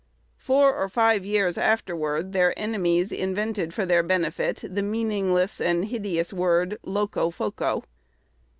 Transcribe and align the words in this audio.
Four 0.39 0.73
or 0.73 0.89
five 0.89 1.23
years 1.27 1.59
afterward 1.59 2.33
their 2.33 2.57
enemies 2.57 3.11
invented 3.11 3.71
for 3.71 3.85
their 3.85 4.01
benefit 4.01 4.63
the 4.67 4.81
meaningless 4.81 5.61
and 5.61 5.85
hideous 5.85 6.33
word 6.33 6.79
"Locofoco." 6.83 7.83